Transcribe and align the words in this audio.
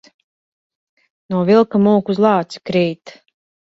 No 1.33 1.43
vilka 1.49 1.83
mūk, 1.89 2.11
uz 2.15 2.23
lāci 2.27 2.63
krīt. 2.71 3.15